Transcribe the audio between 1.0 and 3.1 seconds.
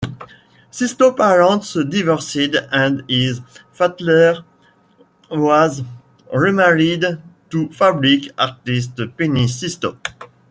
parents divorced and